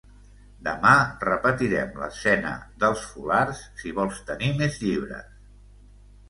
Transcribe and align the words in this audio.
Demà 0.67 0.93
repetirem 1.25 1.93
l'escena 2.03 2.53
dels 2.85 3.03
fulards, 3.11 3.61
si 3.83 3.93
vols 4.01 4.19
tenir 4.31 4.51
més 4.63 4.81
llibres... 4.87 5.31